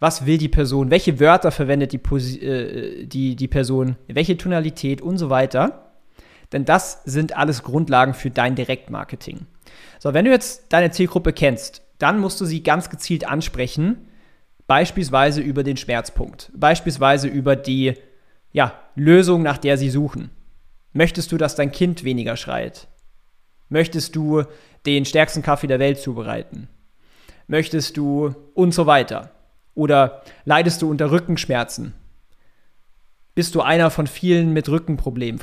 Was 0.00 0.26
will 0.26 0.38
die 0.38 0.48
Person? 0.48 0.90
Welche 0.90 1.20
Wörter 1.20 1.50
verwendet 1.50 1.92
die, 1.92 2.00
äh, 2.44 3.06
die, 3.06 3.36
die 3.36 3.48
Person? 3.48 3.96
Welche 4.08 4.36
Tonalität 4.36 5.02
und 5.02 5.18
so 5.18 5.30
weiter? 5.30 5.92
Denn 6.52 6.64
das 6.64 7.02
sind 7.04 7.36
alles 7.36 7.62
Grundlagen 7.62 8.14
für 8.14 8.30
dein 8.30 8.56
Direktmarketing. 8.56 9.46
So, 9.98 10.14
wenn 10.14 10.24
du 10.24 10.30
jetzt 10.30 10.72
deine 10.72 10.90
Zielgruppe 10.90 11.32
kennst, 11.32 11.82
dann 11.98 12.18
musst 12.18 12.40
du 12.40 12.44
sie 12.44 12.62
ganz 12.62 12.90
gezielt 12.90 13.28
ansprechen, 13.28 14.08
beispielsweise 14.66 15.42
über 15.42 15.62
den 15.62 15.76
Schmerzpunkt, 15.76 16.50
beispielsweise 16.54 17.28
über 17.28 17.54
die 17.54 17.94
ja, 18.52 18.74
Lösung, 18.96 19.42
nach 19.42 19.58
der 19.58 19.76
sie 19.76 19.90
suchen. 19.90 20.30
Möchtest 20.92 21.30
du, 21.30 21.36
dass 21.36 21.54
dein 21.54 21.70
Kind 21.70 22.02
weniger 22.02 22.36
schreit? 22.36 22.88
Möchtest 23.68 24.16
du 24.16 24.44
den 24.86 25.04
stärksten 25.04 25.42
Kaffee 25.42 25.66
der 25.66 25.78
Welt 25.78 25.98
zubereiten? 25.98 26.68
Möchtest 27.46 27.96
du 27.96 28.34
und 28.54 28.72
so 28.72 28.86
weiter? 28.86 29.30
Oder 29.74 30.22
leidest 30.44 30.82
du 30.82 30.90
unter 30.90 31.10
Rückenschmerzen? 31.10 31.94
Bist 33.34 33.54
du 33.54 33.60
einer 33.60 33.90
von 33.90 34.06
vielen 34.06 34.52
mit 34.52 34.68
Rückenproblemen? 34.68 35.40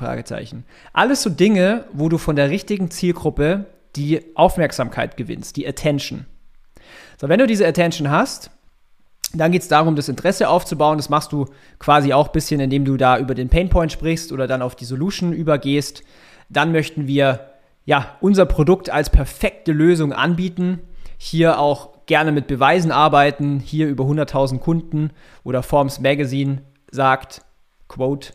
Alles 0.93 1.23
so 1.23 1.29
Dinge, 1.29 1.85
wo 1.93 2.09
du 2.09 2.17
von 2.17 2.35
der 2.35 2.49
richtigen 2.49 2.91
Zielgruppe 2.91 3.65
die 3.95 4.35
Aufmerksamkeit 4.35 5.17
gewinnst, 5.17 5.55
die 5.57 5.67
Attention. 5.67 6.25
So, 7.19 7.29
wenn 7.29 7.39
du 7.39 7.47
diese 7.47 7.67
Attention 7.67 8.11
hast, 8.11 8.51
dann 9.33 9.51
geht 9.51 9.63
es 9.63 9.67
darum, 9.67 9.95
das 9.95 10.09
Interesse 10.09 10.47
aufzubauen. 10.47 10.97
Das 10.97 11.09
machst 11.09 11.31
du 11.31 11.47
quasi 11.79 12.13
auch 12.13 12.27
ein 12.27 12.31
bisschen, 12.31 12.59
indem 12.59 12.85
du 12.85 12.97
da 12.97 13.17
über 13.17 13.35
den 13.35 13.49
Painpoint 13.49 13.91
sprichst 13.91 14.31
oder 14.31 14.47
dann 14.47 14.61
auf 14.61 14.75
die 14.75 14.85
Solution 14.85 15.33
übergehst. 15.33 16.03
Dann 16.49 16.71
möchten 16.71 17.07
wir 17.07 17.46
ja, 17.87 18.17
unser 18.19 18.45
Produkt 18.45 18.89
als 18.89 19.09
perfekte 19.09 19.71
Lösung 19.71 20.11
anbieten. 20.11 20.81
Hier 21.17 21.57
auch 21.57 22.05
gerne 22.05 22.33
mit 22.33 22.45
Beweisen 22.45 22.91
arbeiten. 22.91 23.61
Hier 23.61 23.87
über 23.87 24.03
100.000 24.03 24.59
Kunden 24.59 25.11
oder 25.45 25.63
Forms 25.63 26.01
Magazine 26.01 26.63
sagt, 26.91 27.43
Quote. 27.87 28.33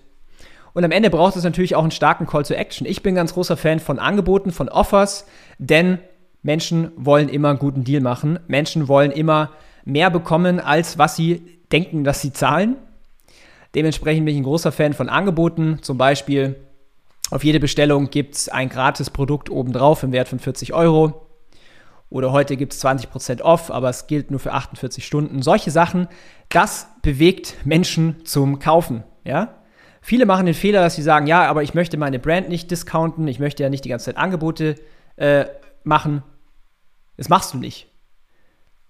Und 0.73 0.85
am 0.85 0.91
Ende 0.91 1.11
braucht 1.11 1.37
es 1.37 1.45
natürlich 1.45 1.77
auch 1.77 1.83
einen 1.83 1.91
starken 1.91 2.27
Call 2.27 2.45
to 2.45 2.55
Action. 2.55 2.87
Ich 2.87 3.03
bin 3.03 3.15
ganz 3.15 3.35
großer 3.35 3.59
Fan 3.59 3.79
von 3.79 3.99
Angeboten, 3.99 4.53
von 4.53 4.71
Offers, 4.71 5.27
denn 5.59 5.99
Menschen 6.43 6.91
wollen 6.97 7.29
immer 7.29 7.51
einen 7.51 7.59
guten 7.59 7.85
Deal 7.85 8.01
machen. 8.01 8.39
Menschen 8.49 8.89
wollen 8.89 9.11
immer 9.11 9.51
mehr 9.85 10.09
bekommen, 10.09 10.61
als 10.61 10.97
was 10.97 11.15
sie 11.15 11.59
denken, 11.71 12.05
dass 12.05 12.23
sie 12.23 12.33
zahlen. 12.33 12.77
Dementsprechend 13.75 14.25
bin 14.25 14.35
ich 14.35 14.41
ein 14.41 14.45
großer 14.45 14.73
Fan 14.73 14.95
von 14.95 15.11
Angeboten, 15.11 15.81
zum 15.83 15.99
Beispiel 15.99 16.57
auf 17.33 17.45
jede 17.45 17.61
Bestellung 17.61 18.11
gibt 18.11 18.35
es 18.35 18.49
ein 18.51 18.69
gratis 18.69 19.09
Produkt 19.09 19.49
obendrauf 19.49 20.03
im 20.03 20.13
Wert 20.13 20.29
von 20.29 20.39
40 20.39 20.75
Euro. 20.75 21.29
Oder 22.11 22.31
heute 22.31 22.59
gibt 22.59 22.75
es 22.75 22.85
20% 22.85 23.41
off, 23.41 23.71
aber 23.71 23.89
es 23.89 24.07
gilt 24.07 24.31
nur 24.31 24.39
für 24.39 24.53
48 24.53 25.07
Stunden. 25.07 25.41
Solche 25.41 25.71
Sachen, 25.71 26.09
das 26.51 26.89
bewegt 27.01 27.57
Menschen 27.65 28.27
zum 28.27 28.59
Kaufen. 28.59 29.03
Ja? 29.25 29.63
Viele 30.03 30.27
machen 30.27 30.45
den 30.45 30.55
Fehler, 30.55 30.83
dass 30.83 30.95
sie 30.95 31.03
sagen, 31.03 31.27
ja, 31.27 31.49
aber 31.49 31.63
ich 31.63 31.73
möchte 31.73 31.97
meine 31.97 32.19
Brand 32.19 32.51
nicht 32.51 32.71
discounten, 32.71 33.27
ich 33.27 33.39
möchte 33.39 33.63
ja 33.63 33.71
nicht 33.71 33.87
die 33.87 33.89
ganze 33.89 34.05
Zeit 34.07 34.19
Angebote 34.19 34.75
äh, 35.17 35.47
machen. 35.85 36.23
Das 37.17 37.31
machst 37.31 37.55
du 37.55 37.57
nicht. 37.57 37.87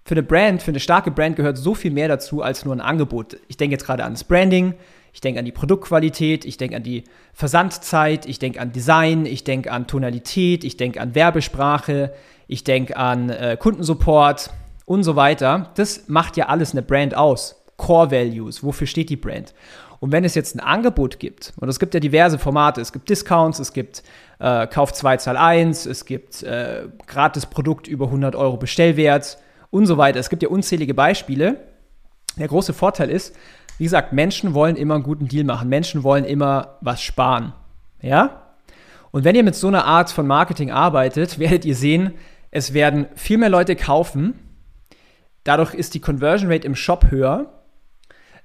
Für 0.03 0.15
eine 0.15 0.23
Brand, 0.23 0.61
für 0.61 0.71
eine 0.71 0.81
starke 0.81 1.11
Brand 1.11 1.37
gehört 1.37 1.57
so 1.57 1.75
viel 1.75 1.91
mehr 1.91 2.09
dazu 2.09 2.41
als 2.41 2.65
nur 2.65 2.75
ein 2.75 2.81
Angebot. 2.81 3.37
Ich 3.47 3.55
denke 3.55 3.75
jetzt 3.75 3.85
gerade 3.85 4.03
an 4.03 4.11
das 4.11 4.25
Branding, 4.25 4.73
ich 5.13 5.21
denke 5.21 5.39
an 5.39 5.45
die 5.45 5.51
Produktqualität, 5.51 6.43
ich 6.43 6.57
denke 6.57 6.75
an 6.75 6.83
die 6.83 7.03
Versandzeit, 7.33 8.25
ich 8.25 8.39
denke 8.39 8.59
an 8.59 8.71
Design, 8.71 9.25
ich 9.25 9.43
denke 9.43 9.71
an 9.71 9.85
Tonalität, 9.85 10.63
ich 10.63 10.75
denke 10.75 10.99
an 10.99 11.13
Werbesprache, 11.13 12.13
ich 12.47 12.63
denke 12.63 12.97
an 12.97 13.29
äh, 13.29 13.55
Kundensupport 13.59 14.49
und 14.85 15.03
so 15.03 15.15
weiter. 15.15 15.71
Das 15.75 16.07
macht 16.07 16.35
ja 16.35 16.47
alles 16.47 16.71
eine 16.71 16.81
Brand 16.81 17.15
aus. 17.15 17.63
Core 17.77 18.11
Values, 18.11 18.63
wofür 18.63 18.87
steht 18.87 19.09
die 19.09 19.15
Brand? 19.15 19.53
Und 19.99 20.11
wenn 20.11 20.25
es 20.25 20.35
jetzt 20.35 20.55
ein 20.55 20.59
Angebot 20.59 21.19
gibt, 21.19 21.53
und 21.61 21.69
es 21.69 21.79
gibt 21.79 21.93
ja 21.93 21.99
diverse 21.99 22.37
Formate, 22.37 22.81
es 22.81 22.91
gibt 22.91 23.09
Discounts, 23.09 23.59
es 23.59 23.71
gibt 23.71 24.03
äh, 24.39 24.67
Kauf 24.67 24.93
2, 24.93 25.17
Zahl 25.17 25.37
1, 25.37 25.85
es 25.85 26.05
gibt 26.05 26.43
äh, 26.43 26.87
gratis 27.07 27.45
Produkt 27.45 27.87
über 27.87 28.07
100 28.07 28.35
Euro 28.35 28.57
Bestellwert 28.57 29.37
und 29.69 29.85
so 29.85 29.97
weiter. 29.97 30.19
Es 30.19 30.29
gibt 30.29 30.43
ja 30.43 30.49
unzählige 30.49 30.93
Beispiele. 30.93 31.57
Der 32.37 32.47
große 32.47 32.73
Vorteil 32.73 33.09
ist, 33.09 33.35
wie 33.77 33.85
gesagt, 33.85 34.13
Menschen 34.13 34.53
wollen 34.53 34.75
immer 34.75 34.95
einen 34.95 35.03
guten 35.03 35.27
Deal 35.27 35.43
machen. 35.43 35.69
Menschen 35.69 36.03
wollen 36.03 36.25
immer 36.25 36.77
was 36.81 37.01
sparen. 37.01 37.53
Ja? 38.01 38.43
Und 39.11 39.23
wenn 39.23 39.35
ihr 39.35 39.43
mit 39.43 39.55
so 39.55 39.67
einer 39.67 39.85
Art 39.85 40.11
von 40.11 40.27
Marketing 40.27 40.71
arbeitet, 40.71 41.39
werdet 41.39 41.65
ihr 41.65 41.75
sehen, 41.75 42.13
es 42.51 42.73
werden 42.73 43.07
viel 43.15 43.37
mehr 43.37 43.49
Leute 43.49 43.75
kaufen. 43.75 44.35
Dadurch 45.43 45.73
ist 45.73 45.93
die 45.93 46.01
Conversion 46.01 46.51
Rate 46.51 46.67
im 46.67 46.75
Shop 46.75 47.09
höher. 47.09 47.63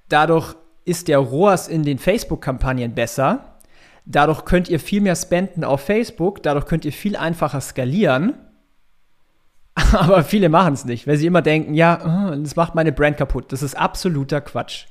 Dadurch 0.09 0.57
ist 0.85 1.09
der 1.09 1.19
ROAS 1.19 1.69
in 1.69 1.83
den 1.83 1.99
Facebook-Kampagnen 1.99 2.95
besser. 2.95 3.59
Dadurch 4.07 4.47
könnt 4.47 4.71
ihr 4.71 4.81
viel 4.81 5.03
mehr 5.03 5.15
spenden 5.15 5.63
auf 5.63 5.83
Facebook. 5.83 6.43
Dadurch 6.43 6.65
könnt 6.65 6.87
ihr 6.87 6.93
viel 6.93 7.17
einfacher 7.17 7.61
skalieren. 7.61 8.35
Aber 9.93 10.25
viele 10.25 10.49
machen 10.49 10.75
es 10.75 10.87
nicht, 10.87 11.07
weil 11.07 11.19
sie 11.19 11.27
immer 11.27 11.43
denken, 11.43 11.75
ja, 11.75 12.35
das 12.35 12.57
macht 12.57 12.75
meine 12.75 12.93
Brand 12.93 13.19
kaputt. 13.19 13.53
Das 13.53 13.63
ist 13.63 13.77
absoluter 13.77 14.41
Quatsch. 14.41 14.87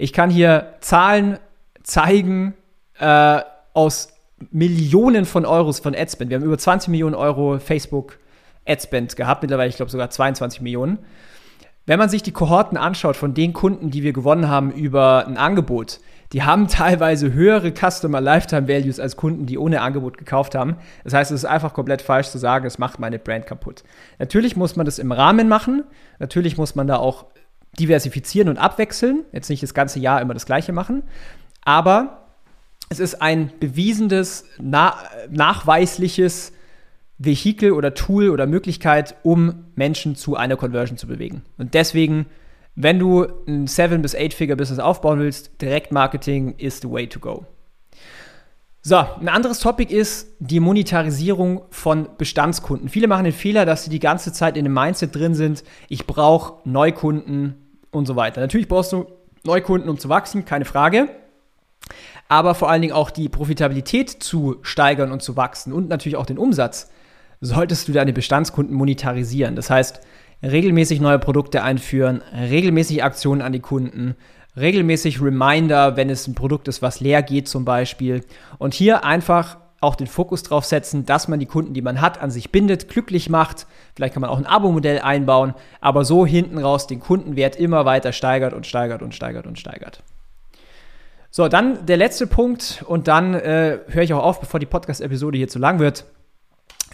Ich 0.00 0.14
kann 0.14 0.30
hier 0.30 0.76
Zahlen 0.80 1.38
zeigen 1.82 2.54
äh, 2.98 3.40
aus 3.74 4.14
Millionen 4.50 5.26
von 5.26 5.44
Euros 5.44 5.80
von 5.80 5.94
Adspend. 5.94 6.30
Wir 6.30 6.38
haben 6.38 6.44
über 6.44 6.56
20 6.56 6.88
Millionen 6.88 7.14
Euro 7.14 7.58
Facebook 7.58 8.18
Adspend 8.66 9.14
gehabt, 9.14 9.42
mittlerweile, 9.42 9.68
ich 9.68 9.76
glaube 9.76 9.90
sogar 9.90 10.08
22 10.08 10.62
Millionen. 10.62 11.00
Wenn 11.84 11.98
man 11.98 12.08
sich 12.08 12.22
die 12.22 12.32
Kohorten 12.32 12.78
anschaut 12.78 13.14
von 13.14 13.34
den 13.34 13.52
Kunden, 13.52 13.90
die 13.90 14.02
wir 14.02 14.14
gewonnen 14.14 14.48
haben 14.48 14.72
über 14.72 15.26
ein 15.26 15.36
Angebot, 15.36 16.00
die 16.32 16.44
haben 16.44 16.68
teilweise 16.68 17.34
höhere 17.34 17.70
Customer 17.70 18.22
Lifetime 18.22 18.68
Values 18.68 19.00
als 19.00 19.18
Kunden, 19.18 19.44
die 19.44 19.58
ohne 19.58 19.82
Angebot 19.82 20.16
gekauft 20.16 20.54
haben. 20.54 20.76
Das 21.04 21.12
heißt, 21.12 21.30
es 21.30 21.42
ist 21.42 21.44
einfach 21.44 21.74
komplett 21.74 22.00
falsch 22.00 22.28
zu 22.28 22.38
sagen, 22.38 22.64
es 22.64 22.78
macht 22.78 23.00
meine 23.00 23.18
Brand 23.18 23.44
kaputt. 23.44 23.84
Natürlich 24.18 24.56
muss 24.56 24.76
man 24.76 24.86
das 24.86 24.98
im 24.98 25.12
Rahmen 25.12 25.46
machen. 25.46 25.84
Natürlich 26.18 26.56
muss 26.56 26.74
man 26.74 26.86
da 26.86 26.96
auch 26.96 27.26
diversifizieren 27.78 28.48
und 28.48 28.58
abwechseln, 28.58 29.24
jetzt 29.32 29.48
nicht 29.48 29.62
das 29.62 29.74
ganze 29.74 30.00
Jahr 30.00 30.20
immer 30.20 30.34
das 30.34 30.46
gleiche 30.46 30.72
machen, 30.72 31.02
aber 31.64 32.26
es 32.88 32.98
ist 32.98 33.22
ein 33.22 33.52
bewiesenes, 33.60 34.44
na 34.58 34.94
nachweisliches 35.30 36.52
Vehikel 37.18 37.72
oder 37.72 37.94
Tool 37.94 38.30
oder 38.30 38.46
Möglichkeit, 38.46 39.14
um 39.22 39.66
Menschen 39.76 40.16
zu 40.16 40.36
einer 40.36 40.56
Conversion 40.56 40.96
zu 40.96 41.06
bewegen. 41.06 41.42
Und 41.58 41.74
deswegen, 41.74 42.26
wenn 42.74 42.98
du 42.98 43.26
ein 43.46 43.66
7- 43.66 43.98
bis 43.98 44.16
8-Figure-Business 44.16 44.80
aufbauen 44.80 45.20
willst, 45.20 45.60
Direktmarketing 45.60 46.54
is 46.56 46.80
the 46.80 46.90
way 46.90 47.06
to 47.06 47.20
go. 47.20 47.46
So, 48.82 48.96
ein 48.96 49.28
anderes 49.28 49.58
Topic 49.58 49.94
ist 49.94 50.36
die 50.38 50.58
Monetarisierung 50.58 51.62
von 51.68 52.08
Bestandskunden. 52.16 52.88
Viele 52.88 53.08
machen 53.08 53.24
den 53.24 53.34
Fehler, 53.34 53.66
dass 53.66 53.84
sie 53.84 53.90
die 53.90 53.98
ganze 53.98 54.32
Zeit 54.32 54.56
in 54.56 54.64
dem 54.64 54.72
Mindset 54.72 55.14
drin 55.14 55.34
sind, 55.34 55.64
ich 55.90 56.06
brauche 56.06 56.66
Neukunden 56.66 57.56
und 57.90 58.06
so 58.06 58.16
weiter. 58.16 58.40
Natürlich 58.40 58.68
brauchst 58.68 58.92
du 58.92 59.04
Neukunden, 59.44 59.90
um 59.90 59.98
zu 59.98 60.08
wachsen, 60.08 60.46
keine 60.46 60.64
Frage. 60.64 61.10
Aber 62.28 62.54
vor 62.54 62.70
allen 62.70 62.80
Dingen 62.80 62.94
auch 62.94 63.10
die 63.10 63.28
Profitabilität 63.28 64.08
zu 64.08 64.56
steigern 64.62 65.12
und 65.12 65.20
zu 65.20 65.36
wachsen 65.36 65.74
und 65.74 65.90
natürlich 65.90 66.16
auch 66.16 66.26
den 66.26 66.38
Umsatz, 66.38 66.90
solltest 67.42 67.86
du 67.86 67.92
deine 67.92 68.14
Bestandskunden 68.14 68.74
monetarisieren. 68.74 69.56
Das 69.56 69.68
heißt, 69.68 70.00
regelmäßig 70.42 71.00
neue 71.00 71.18
Produkte 71.18 71.62
einführen, 71.62 72.22
regelmäßig 72.32 73.04
Aktionen 73.04 73.42
an 73.42 73.52
die 73.52 73.60
Kunden, 73.60 74.16
regelmäßig 74.56 75.22
Reminder, 75.22 75.96
wenn 75.96 76.10
es 76.10 76.26
ein 76.26 76.34
Produkt 76.34 76.68
ist, 76.68 76.82
was 76.82 77.00
leer 77.00 77.22
geht 77.22 77.48
zum 77.48 77.64
Beispiel. 77.64 78.24
Und 78.58 78.74
hier 78.74 79.04
einfach 79.04 79.58
auch 79.80 79.94
den 79.94 80.06
Fokus 80.06 80.42
drauf 80.42 80.64
setzen, 80.64 81.06
dass 81.06 81.26
man 81.28 81.40
die 81.40 81.46
Kunden, 81.46 81.72
die 81.72 81.82
man 81.82 82.00
hat, 82.00 82.20
an 82.20 82.30
sich 82.30 82.52
bindet, 82.52 82.88
glücklich 82.88 83.30
macht. 83.30 83.66
Vielleicht 83.96 84.12
kann 84.12 84.20
man 84.20 84.30
auch 84.30 84.38
ein 84.38 84.46
Abo-Modell 84.46 85.00
einbauen, 85.00 85.54
aber 85.80 86.04
so 86.04 86.26
hinten 86.26 86.58
raus 86.58 86.86
den 86.86 87.00
Kundenwert 87.00 87.56
immer 87.56 87.86
weiter 87.86 88.12
steigert 88.12 88.52
und 88.52 88.66
steigert 88.66 89.02
und 89.02 89.14
steigert 89.14 89.46
und 89.46 89.58
steigert. 89.58 90.02
So, 91.30 91.48
dann 91.48 91.86
der 91.86 91.96
letzte 91.96 92.26
Punkt 92.26 92.84
und 92.86 93.08
dann 93.08 93.34
äh, 93.34 93.78
höre 93.88 94.02
ich 94.02 94.12
auch 94.12 94.22
auf, 94.22 94.40
bevor 94.40 94.60
die 94.60 94.66
Podcast-Episode 94.66 95.38
hier 95.38 95.48
zu 95.48 95.58
lang 95.58 95.78
wird. 95.78 96.04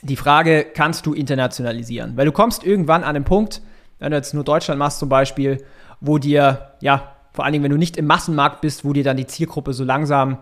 Die 0.03 0.17
Frage, 0.17 0.67
kannst 0.73 1.07
du 1.07 1.15
internationalisieren? 1.15 2.17
Weil 2.17 2.27
du 2.27 2.33
kommst 2.33 2.63
irgendwann 2.63 3.03
an 3.03 3.15
den 3.15 3.25
Punkt, 3.25 3.63
wenn 3.99 4.11
du 4.11 4.17
jetzt 4.17 4.35
nur 4.35 4.45
Deutschland 4.45 4.79
machst 4.79 4.99
zum 4.99 5.09
Beispiel, 5.09 5.65
wo 6.01 6.19
dir, 6.19 6.73
ja, 6.81 7.16
vor 7.37 7.45
allen 7.45 7.53
Dingen, 7.53 7.63
wenn 7.63 7.71
du 7.71 7.79
nicht 7.79 7.97
im 7.97 8.07
Massenmarkt 8.07 8.61
bist, 8.63 8.85
wo 8.85 8.93
dir 8.93 9.05
dann 9.05 9.17
die 9.17 9.27
Zielgruppe 9.27 9.73
so 9.73 9.85
langsam, 9.85 10.39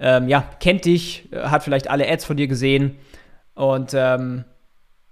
ähm, 0.00 0.28
ja, 0.28 0.44
kennt 0.58 0.86
dich, 0.86 1.30
äh, 1.32 1.42
hat 1.42 1.62
vielleicht 1.62 1.88
alle 1.88 2.10
Ads 2.10 2.24
von 2.24 2.36
dir 2.36 2.48
gesehen 2.48 2.96
und 3.54 3.92
ähm, 3.94 4.44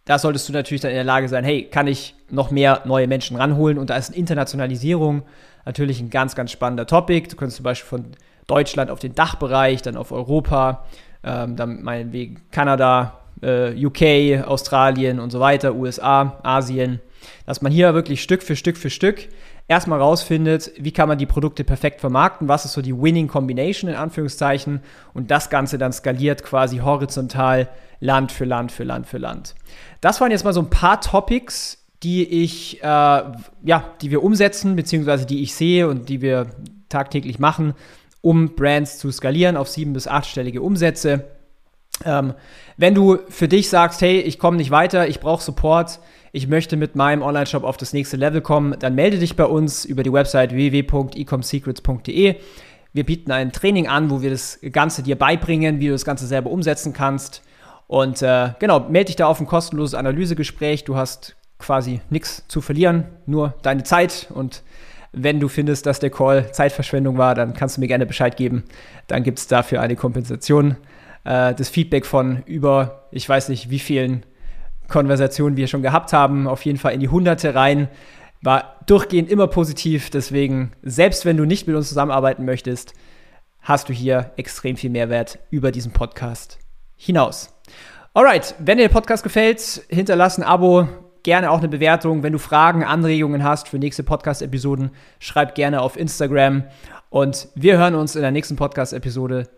da 0.09 0.19
solltest 0.19 0.49
du 0.49 0.55
natürlich 0.55 0.81
dann 0.81 0.91
in 0.91 0.97
der 0.97 1.05
Lage 1.05 1.29
sein, 1.29 1.45
hey, 1.45 1.65
kann 1.65 1.87
ich 1.87 2.15
noch 2.31 2.51
mehr 2.51 2.81
neue 2.87 3.07
Menschen 3.07 3.37
ranholen? 3.37 3.77
Und 3.77 3.91
da 3.91 3.97
ist 3.97 4.09
Internationalisierung 4.09 5.23
natürlich 5.67 6.01
ein 6.01 6.09
ganz, 6.09 6.35
ganz 6.35 6.51
spannender 6.51 6.87
Topic. 6.87 7.29
Du 7.29 7.37
kannst 7.37 7.57
zum 7.57 7.65
Beispiel 7.65 7.89
von 7.89 8.05
Deutschland 8.47 8.91
auf 8.91 9.01
den 9.01 9.15
Dachbereich, 9.15 9.83
dann 9.83 9.99
auf 9.99 10.11
Europa, 10.11 10.87
ähm, 11.23 11.57
dann 11.57 11.83
meinetwegen 11.83 12.41
Kanada, 12.51 13.21
äh, 13.43 13.75
UK, 13.85 14.47
Australien 14.47 15.21
und 15.21 15.31
so 15.31 15.41
weiter, 15.41 15.75
USA, 15.75 16.39
Asien, 16.43 17.01
dass 17.45 17.61
man 17.61 17.71
hier 17.71 17.93
wirklich 17.93 18.23
Stück 18.23 18.43
für 18.43 18.57
Stück 18.57 18.79
für 18.79 18.89
Stück 18.89 19.29
erstmal 19.69 20.01
rausfindet, 20.01 20.73
wie 20.79 20.93
kann 20.93 21.09
man 21.09 21.19
die 21.19 21.27
Produkte 21.27 21.63
perfekt 21.63 22.01
vermarkten, 22.01 22.49
was 22.49 22.65
ist 22.65 22.73
so 22.73 22.83
die 22.83 22.99
Winning 22.99 23.29
Combination 23.29 23.91
in 23.91 23.97
Anführungszeichen 23.97 24.81
und 25.15 25.31
das 25.31 25.51
Ganze 25.51 25.79
dann 25.79 25.93
skaliert 25.93 26.43
quasi 26.43 26.79
horizontal 26.79 27.69
Land 28.01 28.33
für 28.33 28.47
Land 28.47 28.73
für 28.73 28.85
Land 28.85 29.07
für 29.07 29.19
Land. 29.19 29.55
Das 30.01 30.21
waren 30.21 30.31
jetzt 30.31 30.45
mal 30.45 30.55
so 30.55 30.63
ein 30.63 30.71
paar 30.71 31.01
Topics, 31.01 31.85
die 32.03 32.45
ich, 32.45 32.83
äh, 32.83 32.87
ja, 32.87 33.85
die 34.01 34.11
wir 34.11 34.23
umsetzen, 34.23 34.77
beziehungsweise 34.77 35.27
die 35.27 35.43
ich 35.43 35.55
sehe 35.55 35.89
und 35.89 36.09
die 36.09 36.23
wir 36.23 36.47
tagtäglich 36.89 37.39
machen, 37.39 37.75
um 38.21 38.55
Brands 38.55 38.99
zu 38.99 39.11
skalieren 39.11 39.57
auf 39.57 39.69
sieben- 39.69 39.93
bis 39.93 40.09
achtstellige 40.09 40.63
Umsätze. 40.63 41.25
Ähm, 42.05 42.35
wenn 42.77 42.95
du 42.95 43.19
für 43.29 43.49
dich 43.49 43.69
sagst, 43.69 44.01
hey, 44.03 44.21
ich 44.21 44.39
komme 44.39 44.57
nicht 44.57 44.71
weiter, 44.71 45.09
ich 45.09 45.21
brauche 45.21 45.43
Support, 45.43 45.99
ich 46.33 46.47
möchte 46.47 46.77
mit 46.77 46.95
meinem 46.95 47.23
Online-Shop 47.23 47.65
auf 47.65 47.77
das 47.77 47.93
nächste 47.93 48.17
Level 48.17 48.41
kommen, 48.41 48.77
dann 48.79 48.95
melde 48.95 49.19
dich 49.19 49.37
bei 49.37 49.45
uns 49.45 49.85
über 49.85 50.03
die 50.03 50.13
Website 50.13 50.53
www.ecomsecrets.de. 50.53 52.37
Wir 52.93 53.05
bieten 53.05 53.31
ein 53.31 53.53
Training 53.53 53.89
an, 53.89 54.11
wo 54.11 54.23
wir 54.23 54.31
das 54.31 54.59
Ganze 54.73 55.03
dir 55.03 55.17
beibringen, 55.17 55.81
wie 55.81 55.87
du 55.87 55.93
das 55.93 56.05
Ganze 56.05 56.27
selber 56.27 56.51
umsetzen 56.51 56.93
kannst. 56.93 57.43
Und 57.87 58.23
äh, 58.23 58.51
genau, 58.59 58.81
melde 58.81 59.07
dich 59.07 59.17
da 59.17 59.27
auf 59.27 59.41
ein 59.41 59.47
kostenloses 59.47 59.95
Analysegespräch. 59.95 60.85
Du 60.85 60.97
hast 60.97 61.37
quasi 61.59 62.01
nichts 62.11 62.45
zu 62.49 62.61
verlieren, 62.61 63.05
nur 63.27 63.55
deine 63.63 63.83
Zeit. 63.83 64.29
Und 64.33 64.63
wenn 65.13 65.41
du 65.41 65.49
findest, 65.49 65.87
dass 65.87 65.99
der 65.99 66.11
Call 66.11 66.53
Zeitverschwendung 66.53 67.19
war, 67.19 67.35
dann 67.35 67.55
kannst 67.55 67.77
du 67.77 67.81
mir 67.81 67.89
gerne 67.89 68.07
Bescheid 68.07 68.37
geben. 68.37 68.65
Dann 69.07 69.23
gibt 69.23 69.39
es 69.39 69.47
dafür 69.47 69.81
eine 69.81 69.97
Kompensation. 69.97 70.77
Äh, 71.29 71.55
das 71.55 71.69
Feedback 71.69 72.07
von 72.07 72.43
über, 72.47 73.09
ich 73.11 73.29
weiß 73.29 73.51
nicht, 73.51 73.69
wie 73.69 73.79
vielen 73.79 74.25
Konversationen 74.89 75.59
wir 75.59 75.67
schon 75.67 75.83
gehabt 75.83 76.15
haben, 76.15 76.49
auf 76.49 76.65
jeden 76.65 76.79
Fall 76.79 76.95
in 76.95 77.01
die 77.01 77.11
Hunderte 77.11 77.55
rein, 77.55 77.89
war 78.41 78.81
durchgehend 78.87 79.31
immer 79.31 79.47
positiv. 79.47 80.09
Deswegen, 80.09 80.73
selbst 80.83 81.27
wenn 81.27 81.37
du 81.37 81.45
nicht 81.45 81.67
mit 81.67 81.77
uns 81.77 81.89
zusammenarbeiten 81.89 82.47
möchtest, 82.47 82.95
hast 83.61 83.91
du 83.91 83.93
hier 83.93 84.33
extrem 84.37 84.77
viel 84.77 84.89
Mehrwert 84.89 85.39
über 85.51 85.71
diesen 85.71 85.93
Podcast 85.93 86.59
hinaus. 86.97 87.55
Alright, 88.15 88.55
wenn 88.59 88.79
dir 88.79 88.89
der 88.89 88.95
Podcast 88.95 89.23
gefällt, 89.23 89.83
hinterlass 89.91 90.39
ein 90.39 90.45
Abo, 90.45 90.89
gerne 91.25 91.51
auch 91.51 91.59
eine 91.59 91.69
Bewertung. 91.69 92.23
Wenn 92.23 92.33
du 92.33 92.39
Fragen, 92.39 92.85
Anregungen 92.85 93.45
hast 93.45 93.69
für 93.69 93.79
nächste 93.79 94.03
Podcast-Episoden, 94.03 94.93
schreib 95.19 95.55
gerne 95.55 95.83
auf 95.83 95.99
Instagram. 95.99 96.65
Und 97.11 97.49
wir 97.55 97.77
hören 97.77 97.97
uns 97.97 98.17
in 98.17 98.23
der 98.23 98.31
nächsten 98.31 98.57
Podcast-Episode. 98.57 99.58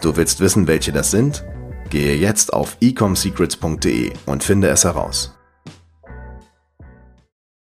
Du 0.00 0.16
willst 0.16 0.40
wissen, 0.40 0.66
welche 0.66 0.92
das 0.92 1.10
sind? 1.10 1.44
Gehe 1.90 2.16
jetzt 2.16 2.52
auf 2.52 2.76
ecomsecrets.de 2.80 4.12
und 4.26 4.42
finde 4.42 4.68
es 4.68 4.84
heraus. 4.84 5.34